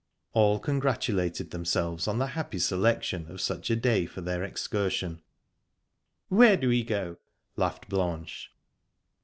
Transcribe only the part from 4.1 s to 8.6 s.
their excursion. "Where do we go?" laughed Blanche.